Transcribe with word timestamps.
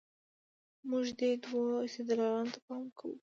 موږ 0.89 1.05
دې 1.19 1.31
دوو 1.43 1.63
استدلالونو 1.87 2.51
ته 2.53 2.59
پام 2.65 2.83
کوو. 2.97 3.13